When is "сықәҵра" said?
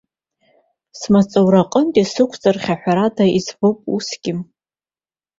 2.13-2.61